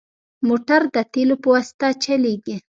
موټر 0.47 0.81
د 0.95 0.97
تیلو 1.13 1.35
په 1.43 1.47
واسطه 1.53 1.87
چلېږي. 2.03 2.55